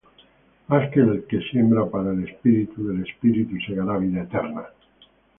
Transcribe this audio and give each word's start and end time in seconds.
mas 0.67 0.91
el 0.97 1.25
que 1.29 1.39
siembra 1.51 1.85
para 1.87 2.09
el 2.11 2.27
Espíritu, 2.27 2.87
del 2.87 3.03
Espíritu 3.07 3.55
segará 3.67 3.99
vida 3.99 4.23
eterna. 4.23 4.65